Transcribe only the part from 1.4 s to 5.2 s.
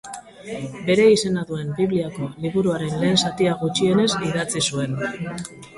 duen Bibliako liburuaren lehen zatia gutxienez idatzi zuen.